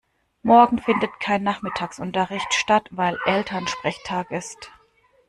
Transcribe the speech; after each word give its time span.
Morgen 0.41 0.79
findet 0.79 1.11
kein 1.19 1.43
Nachmittagsunterricht 1.43 2.55
statt, 2.55 2.87
weil 2.89 3.19
Elternsprechtag 3.25 4.31
ist. 4.31 4.71